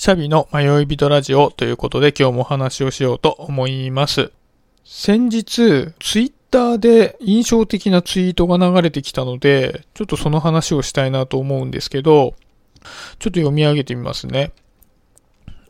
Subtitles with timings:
[0.00, 4.32] シャビの迷い人ラジオということで今日もお話をしようと思います。
[4.82, 12.34] 先日、ツイッターで印象的なツイートが流れてきたので、ちょっとその話をしたいなと思うんですけど、
[13.18, 14.52] ちょっと読み上げてみますね。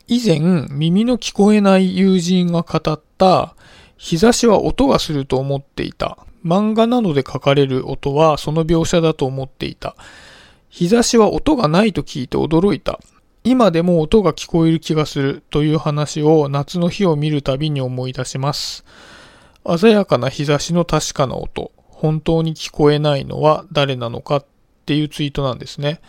[0.07, 0.39] 以前、
[0.71, 3.57] 耳の聞こえない友人が語った、
[3.97, 6.19] 日差しは音がすると思っていた。
[6.45, 9.97] 漫画などで書かれる音はその描写だと思っていた。
[10.69, 13.01] 日差しは音がないと聞いて驚いた。
[13.43, 18.85] 今でも音が聞こえる気がするという話を夏の日を見るたびに思い出します。
[19.79, 21.73] 鮮やかな日差しの確かな音。
[21.89, 24.45] 本当に聞こえないのは誰なのかっ
[24.85, 26.01] ていうツイートなんですね。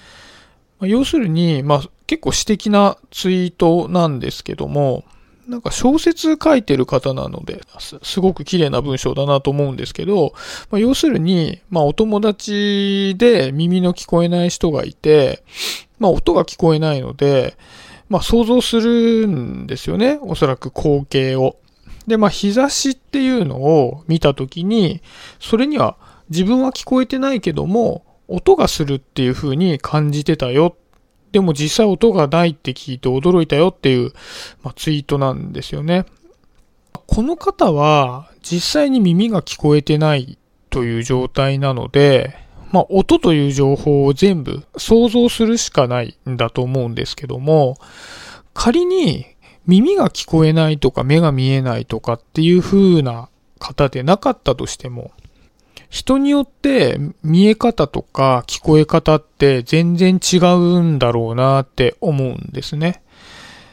[0.81, 5.05] 要するに、まあ結構私的なツイートなんですけども、
[5.47, 7.61] なんか小説書いてる方なので、
[8.03, 10.33] すごく綺麗な文章だなと思うんですけど、
[10.69, 15.43] まあ、要するに、まあお友達で耳の聞こえない人がいて、
[16.01, 17.55] まあ音が聞こえないので、
[18.09, 20.17] まあ想像するんですよね。
[20.21, 21.57] おそらく光景を。
[22.07, 25.01] で、まあ日差しっていうのを見たときに、
[25.39, 25.95] それには
[26.29, 30.75] 自分は聞こえてないけども、音がするっていう風に感じてたよ。
[31.31, 34.11] でも実際音がないって聞いて驚いたよっていう、
[34.63, 36.05] まあ、ツイートなんですよね。
[37.05, 40.37] この方は実際に耳が聞こえてない
[40.71, 42.40] という状態なので、
[42.71, 47.77] まあ、音という情報を全部想像するしかないんだと思うんですけども、
[48.53, 49.25] 仮に
[49.67, 55.11] 耳が聞こえないとか目が見えないとかっていう風な方でなかったとしても、
[55.89, 63.03] 人によって見え方とか聞こえ方って全然違うんだろうなって思うんですね。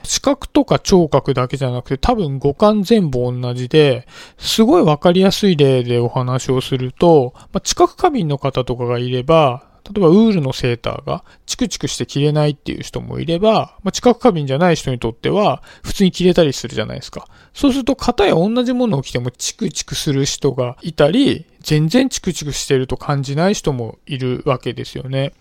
[0.08, 17.26] 視覚とか聴覚だけじゃなくて多分五感全部同じで、すごいわかりやすい例でお話をすると、まあ、知覚過敏の方とかがいれば、例えばウールのセーターがチクチクして着れないっていう人もいれば、まあ、知覚過敏じゃない人にとっては普通に着れたりするじゃないですか。
[17.52, 25.34] そうすると型や同じものを着てもチクチクする人がいたり、全然チクチクしてると感じない人もいるわけですよね。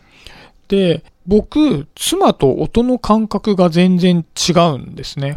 [0.68, 5.36] で、僕、妻と音の感覚が全然違うんですね。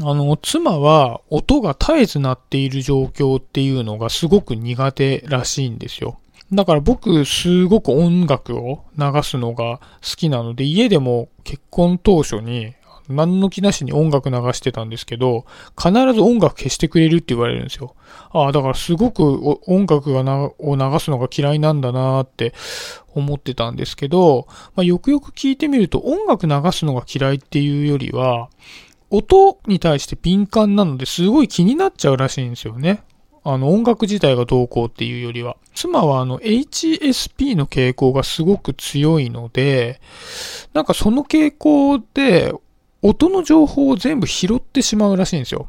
[0.00, 6.18] あの、妻は音が絶えず鳴っている状況っていうのがすごく苦手らしいんですよ。
[6.52, 12.74] だから僕、すごく音楽を流すのが好きなので、家でも結婚当初に
[13.08, 15.46] 何の気なしに音楽流してたんですけど、
[15.76, 17.94] 必ず音楽消してくれるって言われるんですよ。
[18.30, 22.54] ああ、だからすごく音楽がなを流すのが嫌いなんだなって
[23.14, 28.48] 思ってたんですけど、まあ、よくよく聞いてみると音楽流すのが嫌いっていうよりは、
[29.10, 33.02] 音に対して敏感なのですごい気になっちゃうらしいんですよね。
[33.48, 35.56] あの音楽自体がどうこうっていうよりは。
[35.72, 40.00] 妻はあの HSP の傾向がすごく強いので、
[40.72, 42.52] なんかその傾向で
[43.08, 45.68] 音の情報を全部拾ってしまうらしいんですよ。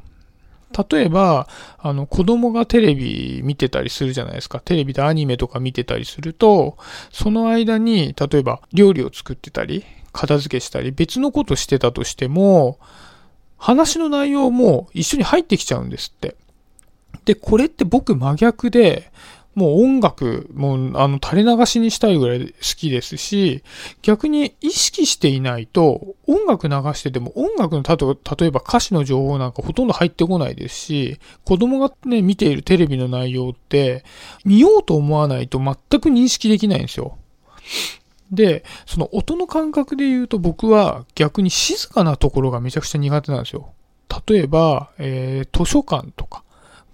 [0.92, 4.59] 例えば、あの、子供がテレビ見てたりするじゃないですか。
[4.59, 6.78] テレビでアニメとか見てたりすると、
[7.12, 12.80] その間に、例えば料理を作ってたり、片付けしたり、別のことしてたとしても、
[13.58, 16.36] 話の内容も一緒に入ってきちゃうんですって。
[17.25, 19.12] で、これって僕真逆で、
[19.57, 23.63] もう音楽、もうあの垂れ流しにしたいぐらい好きですし、
[24.03, 34.06] 逆に意識していないと、音楽流してても音楽の、例えば歌詞の情報なんかほとんど入ってこないですし、子供がね、見ているテレビの内容って、
[34.45, 37.18] 見ようと思わないと全く認識できないんですよ。
[38.31, 43.74] で、その音の感覚で言うと僕は逆に静かなところがめちゃくちゃ苦手なんですよ。
[44.28, 46.44] 例えば、えー、図書館とか、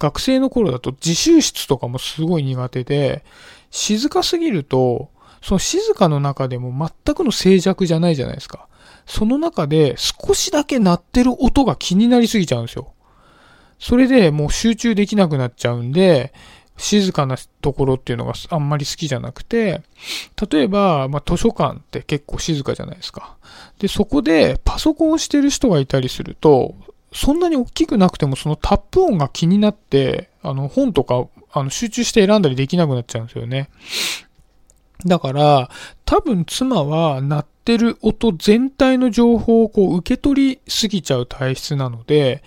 [0.03, 3.23] 学生の頃だと自習室とかもすごい苦手で、
[3.71, 5.09] 静かすぎると、
[5.41, 8.67] その静かの中でも全くの静寂じゃないじゃないですか。
[9.05, 12.91] その中で少しだけ鳴ってる音が気になりすぎちゃうんですよ。
[13.79, 16.33] それでもう集中できなくなっちゃうんで、
[16.75, 19.83] 静かなところっていうのがあんまり好きじゃなくて、
[20.51, 23.37] 例えば、まあ、図書館って結構静かじゃないですか。
[23.79, 26.75] で、そこでパソコンをしてる人がいたりすると、
[27.13, 33.69] そんなに大きくなくてもそのタップ音が気になって、あの本とかあの集中して選んだりできなくなっちゃうんですよね。
[35.05, 35.69] だから、
[36.05, 42.43] 多分妻は鳴ってる音全体の情報をこう受け取りすぎちゃう体質なので、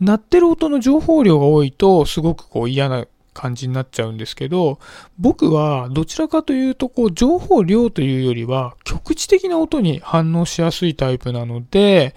[0.00, 4.78] 鳴ってる音の情報量が多いとすごくこう嫌な感じになっちゃうんですけど、
[5.18, 12.14] 僕はどちらかというとこう情報量というよりは局地的な音に反応しやすいタイプなので、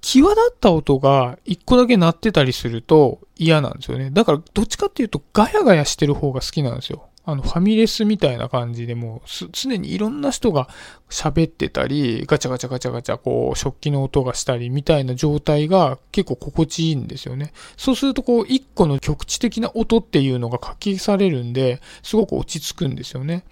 [0.00, 4.10] 際立った音が一個だけ鳴ってたりすると嫌なんですよね。
[4.10, 7.08] だからどっちかっていうとガヤガヤしてる方が好きなんですよ。
[7.30, 10.66] あの、ファミレスみたいな感じでもう、常にいろんな人が
[11.10, 17.52] 喋ってたり、ガチャガチャガチャガチャ、こう、食器の音がしたりみたいな状態が結構心地いいんですよね。
[17.76, 23.44] そうすると、こう、一個の局地的な音っていうのが書きされるんで、すごく落ち着くんですよね。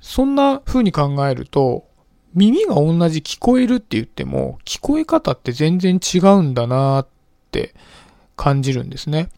[0.00, 1.88] そんな風に考えると、
[2.34, 7.06] 耳が同じ聞こえるって言っても、聞こえ方って全然違うんだなっ
[7.50, 7.74] て
[8.36, 9.28] 感じるんですね。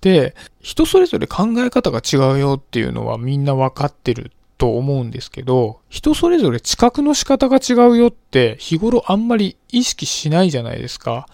[0.00, 11.26] で、人それぞれ考え方が違うよっていうのはみんなわかってると思うんですけど、人それぞれ知覚の仕方が違うよって日頃あんまり意識しないじゃないですか。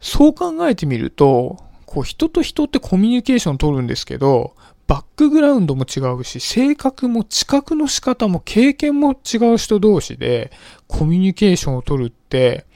[0.00, 4.54] そう考えてみると、こう人と人ってコミュニケーション取るんですけど、
[4.86, 10.52] バックグラウンドも違うし、性格も知覚の仕方も経験も違う人同士で
[10.86, 12.66] コミュニケーションを取るって、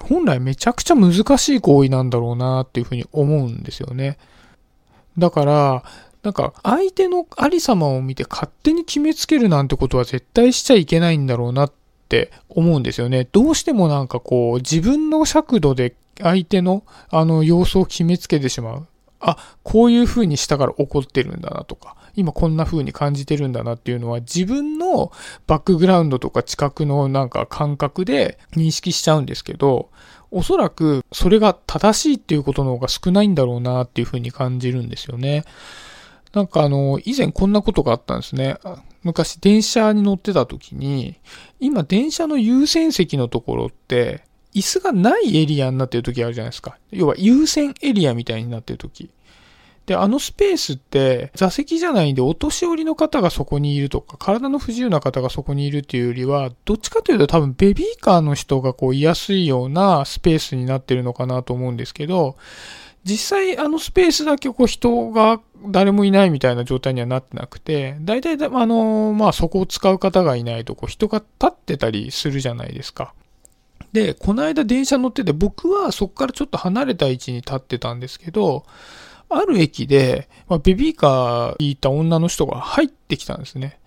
[0.00, 4.18] 本来めちゃくちゃ難しい行為なんだろうなっていうふうに思うんですよね。
[5.18, 5.84] だから、
[6.22, 11.72] なんか相手のありさまを見て勝手に決めつけるなんてことは絶対しちゃいけないんだろうなっ
[12.08, 13.28] て思うんですよね。
[13.30, 18.86] どうしてもなんかこう自分の尺度で相手のあの様子を決めつけてしまう。
[19.20, 25.12] あ、こういう風にしたから怒ってるんだなとか、今こんな風に感じてるんだなっていうのは自分の
[25.46, 29.90] バックグラウンドとか知覚のなんか感覚で認識しちゃうんですけど、
[30.30, 35.44] おそらくそれが正しいっていうことの方が少ないんだろうなっていう風に感じるんですよね。
[36.32, 38.56] なんかあの、以前こんなことがあったんですね。
[39.02, 41.16] 昔電車に乗ってた時に、
[41.60, 44.27] 今電車の優先席のところって、
[44.58, 46.76] 椅子がないエリアになってる時あるじゃないですか。
[46.90, 49.08] 要は優先エリアみたいになってる時。
[49.86, 62.36] で、あのスペースって座席じゃないんでお年寄りの方がそこにいるとか、体の不自由な方がそこにいるっていうよりは、どっちかというと多分ベビーカーの人がこう居やすいようなスペースになってるのかなと思うんですけど、
[63.04, 73.14] 実際あのスペースだけこう人が誰もいないみたいな状態にはなってなくて、大体あの、まあそこを使う方がいないとこう人が立ってたりするじゃないですか。
[73.92, 78.64] で、この間電車乗ってて僕はそこからちょっと離れた位置に立ってたんですけど、
[79.30, 83.78] ある駅で、まあ、ベビーカーにいた女の人が入ってきたんですね。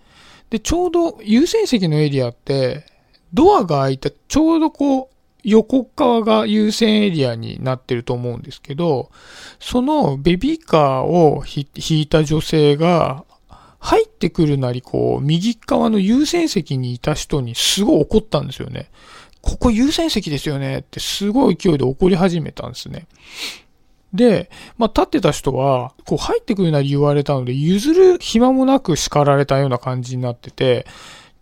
[0.50, 2.84] で、ちょうど優先席のエリアって、
[3.32, 9.10] ドアが開いた、ちょうどこう、横側が優先エリアになってると思うんですけど、
[9.58, 13.24] そのベビーカーを引いた女性が、
[13.84, 18.90] 入ってくるなり、こう、右側の優先席にいた人にすごい怒ったんですよね。
[19.42, 23.06] ここ優先席ですよねってすごい勢いで怒り始めたんですね。
[24.12, 30.86] で、まあ、立ってた人は、こう入ってくるなり言われたので、譲る暇もなく叱られたような感じになってて、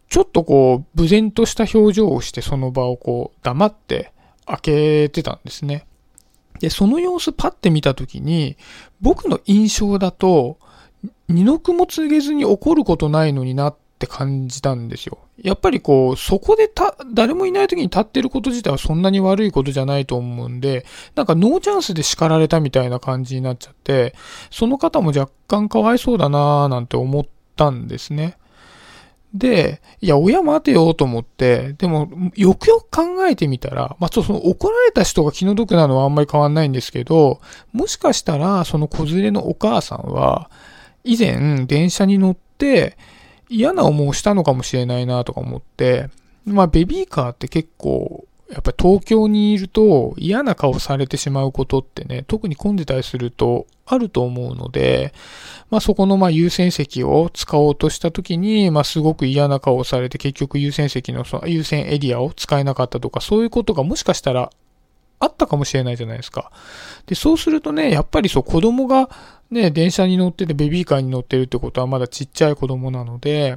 [0.09, 4.13] ちょっとこう、無然とした表情をしてその場をこう、黙って
[4.47, 5.87] 開けてたんですね。
[6.61, 8.57] で、その様子パッて見たときに、
[9.01, 10.59] 僕の印象だと、
[11.29, 15.19] 二の句も告げずに怒ることないのになっって感じたんですよ。
[15.43, 24.15] やっぱりこう、そこでた、誰もいない時に立ってること自体はそんなに悪いことじゃないと思うんで、なんかノーチャンスで叱られたみたいな感じになっちゃって、
[24.51, 27.27] その方も若干かわいそうだなぁなんて思っ
[27.57, 28.39] たんですね。
[29.35, 37.41] で、いや、親待てよと思って、でも、よくよく考えてみたら、まあ、その怒られた人が気の毒なのはあんまり変わんないんですけど、
[37.73, 40.51] もしかしたら、その子連れのお母さんは、
[41.05, 42.97] 以前、電車に乗って、
[43.51, 46.09] 嫌な思いをしたのかもしれないなとか思って、
[46.47, 55.13] まあベビーカーって結構、やっぱり東京にいると嫌な顔されてしまうことってね、特に混んでたりするとあると思うので、
[55.69, 64.51] まあそこのまあ優先席を使おうとした時に、まあすごく嫌な顔をされて結局優先席のその優先エリアを使えなかったとかそういうことがもしかしたら
[65.21, 66.51] あったかもしれないじゃないですか。
[67.07, 69.11] で、そうするとね、やっぱりそう子供が
[69.51, 73.57] ね、電車に乗っててベビーカーに乗ってるってことはまだちっちゃい子供なので、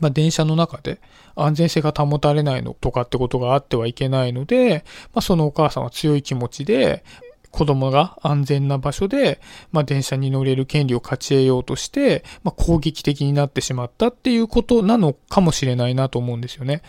[0.00, 1.00] まあ、電車の中で
[1.34, 7.04] 安全性が保たれないのとかってことがあってはいけないので、まあ、そのお母さんは強い気持ちで、
[7.50, 9.40] 子供が安全な場所で、
[9.72, 16.82] まあ、電車に乗れる権利を勝ち得ようとして、まあ、攻撃的になってしまったっていうことなのかもしれないなと思うんですよね。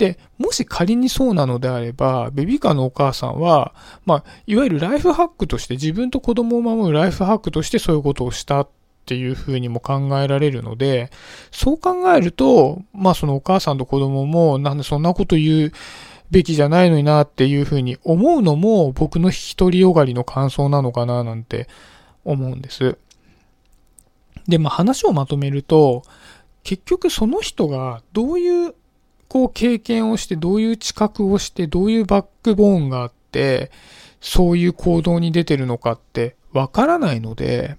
[0.00, 3.74] で、もし仮にそうなのであれば、ベビーカーのお母さんは、
[4.06, 8.68] まあ、いわゆるライフハックとして、自分と子供を守るライフハックとしてそういうことをしたっ
[9.04, 11.10] ていうふうにも考えられるので、
[11.50, 15.72] そう考えると、まあそのお母さんと子供も、なんでそんなこと言う
[16.30, 21.68] べきじゃないのになっていうふうに思うのも僕の独りよがりの感想なのかななんて
[22.24, 22.96] 思うんです。
[24.48, 26.04] で、まあ話をまとめると、
[26.62, 28.74] 結局その人がどういう
[29.30, 33.70] こう経験をして、どういう知覚をして、どういうバックボーンがあって、
[34.20, 37.76] そういう行動に出てるのかってわからないので、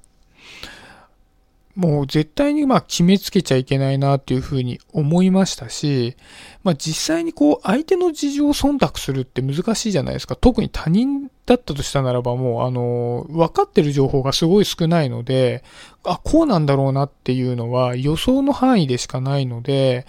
[1.76, 6.16] もう絶対にまあ決めつけちゃいけないなっていうふうに思いましたし、
[6.64, 10.36] まあ実際にこう相手の事情を忖度するって難しいじゃないですか。
[10.36, 15.64] 特に他人だったとしたならばもうあの、分かってる情報がすごい少ないので、
[16.04, 20.06] あ、こうなんだろうなっていうのは予想の範囲でしかないので、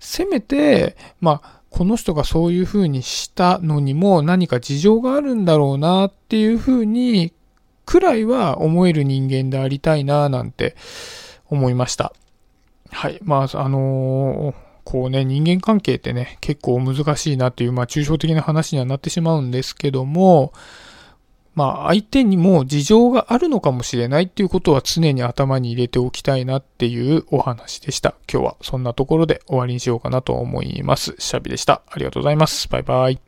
[0.00, 7.32] せめて、まあ、この人がそういうふうにしたのにも何か事情があるんだろうなっていうふうに
[7.88, 10.76] くらいは思える人間でありたいななんて
[11.48, 12.12] 思いました。
[12.90, 13.18] はい。
[13.22, 14.54] まあ、あのー、
[14.84, 20.52] こうね、人間関係ってね、結構難しいなっていう、まあ、抽象的な話にはなってしまうんですけども、
[21.54, 28.14] まあ、相手にも事情があるのかもしれないっていうことは常に頭に入れておきたいなっていうお話でした。
[28.30, 31.14] 今日はそんなところで終わりにしようかなと思います。
[31.18, 31.80] シャビでした。
[31.88, 32.68] ありがとうございます。
[32.68, 33.16] バイバイ。